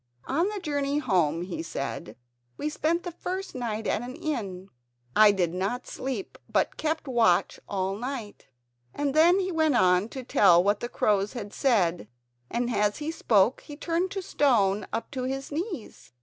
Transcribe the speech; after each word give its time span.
"On 0.25 0.51
our 0.51 0.57
journey 0.57 0.97
home," 0.97 1.43
he 1.43 1.61
said, 1.61 2.15
"we 2.57 2.69
spent 2.69 3.03
the 3.03 3.11
first 3.11 3.53
night 3.53 3.85
at 3.85 4.01
an 4.01 4.15
inn. 4.15 4.69
I 5.15 5.31
did 5.31 5.53
not 5.53 5.85
sleep 5.85 6.39
but 6.51 6.75
kept 6.75 7.07
watch 7.07 7.59
all 7.69 7.95
night." 7.95 8.47
And 8.95 9.13
then 9.13 9.39
he 9.39 9.51
went 9.51 9.75
on 9.75 10.09
to 10.09 10.23
tell 10.23 10.63
what 10.63 10.79
the 10.79 10.89
crows 10.89 11.33
had 11.33 11.53
said, 11.53 12.07
and 12.49 12.71
as 12.73 12.97
he 12.97 13.11
spoke 13.11 13.61
he 13.61 13.77
turned 13.77 14.09
to 14.09 14.23
stone 14.23 14.87
up 14.91 15.11
to 15.11 15.25
his 15.25 15.51
knees. 15.51 16.13